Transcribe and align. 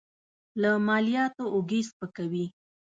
له 0.61 0.71
مالیاتو 0.87 1.43
اوږې 1.53 1.81
سپکوي. 1.89 2.45